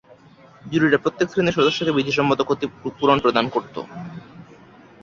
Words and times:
জুরিরা 0.65 0.99
প্রত্যেক 1.03 1.27
শ্রেণীর 1.29 1.57
সদস্যকে 1.57 1.95
বিধিসম্মত 1.97 2.39
ক্ষতিপূরণ 2.43 3.17
প্রদান 3.21 3.45
করত। 3.49 3.75